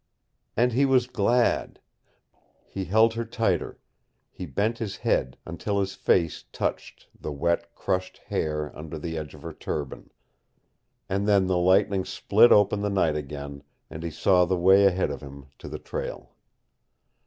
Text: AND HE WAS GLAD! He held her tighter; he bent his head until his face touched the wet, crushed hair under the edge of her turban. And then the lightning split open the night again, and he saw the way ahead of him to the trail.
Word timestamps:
AND 0.57 0.73
HE 0.73 0.85
WAS 0.85 1.05
GLAD! 1.05 1.79
He 2.65 2.85
held 2.85 3.13
her 3.13 3.23
tighter; 3.23 3.77
he 4.31 4.47
bent 4.47 4.79
his 4.79 4.97
head 4.97 5.37
until 5.45 5.79
his 5.79 5.93
face 5.93 6.43
touched 6.51 7.07
the 7.19 7.31
wet, 7.31 7.75
crushed 7.75 8.17
hair 8.17 8.75
under 8.75 8.97
the 8.97 9.15
edge 9.15 9.35
of 9.35 9.43
her 9.43 9.53
turban. 9.53 10.09
And 11.07 11.27
then 11.27 11.45
the 11.45 11.59
lightning 11.59 12.03
split 12.03 12.51
open 12.51 12.81
the 12.81 12.89
night 12.89 13.15
again, 13.15 13.61
and 13.91 14.01
he 14.01 14.09
saw 14.09 14.45
the 14.45 14.57
way 14.57 14.85
ahead 14.85 15.11
of 15.11 15.21
him 15.21 15.49
to 15.59 15.69
the 15.69 15.77
trail. 15.77 16.33